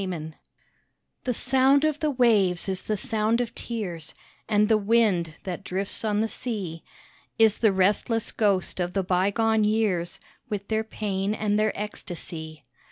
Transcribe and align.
TO—— 0.01 0.33
The 1.25 1.31
sound 1.35 1.85
of 1.85 1.99
the 1.99 2.09
waves 2.09 2.67
is 2.67 2.81
the 2.81 2.97
sound 2.97 3.39
of 3.39 3.53
tears, 3.53 4.15
And 4.49 4.67
the 4.67 4.75
wind 4.79 5.35
that 5.43 5.63
drifts 5.63 6.03
on 6.03 6.21
the 6.21 6.27
sea 6.27 6.83
Is 7.37 7.59
the 7.59 7.71
restless 7.71 8.31
ghost 8.31 8.79
of 8.79 8.93
the 8.93 9.03
bygone 9.03 9.63
years, 9.63 10.19
With 10.49 10.69
their 10.69 10.83
pain 10.83 11.35
and 11.35 11.59
their 11.59 11.71
ecstasy. 11.79 12.65